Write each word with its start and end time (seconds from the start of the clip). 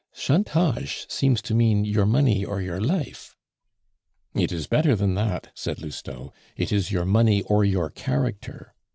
'""'Chantage' 0.15 1.05
seems 1.11 1.43
to 1.43 1.53
mean 1.53 1.85
your 1.85 2.07
money 2.07 2.43
or 2.43 2.59
your 2.59 2.81
life?" 2.81 3.37
"It 4.33 4.51
is 4.51 4.65
better 4.65 4.95
than 4.95 5.13
that," 5.13 5.51
said 5.53 5.79
Lousteau; 5.79 6.33
"it 6.57 6.71
is 6.71 6.91
your 6.91 7.05
money 7.05 7.43
or 7.43 7.63
your 7.63 7.91
character. 7.91 8.73